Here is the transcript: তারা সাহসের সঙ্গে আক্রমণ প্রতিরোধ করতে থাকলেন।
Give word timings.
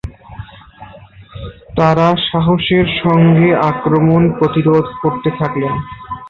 তারা 1.75 2.07
সাহসের 2.27 2.87
সঙ্গে 3.03 3.47
আক্রমণ 3.71 4.21
প্রতিরোধ 4.39 4.85
করতে 5.01 5.29
থাকলেন। 5.39 5.73